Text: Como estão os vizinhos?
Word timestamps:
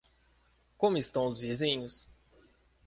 Como 0.79 0.97
estão 0.97 1.27
os 1.27 1.41
vizinhos? 1.41 2.09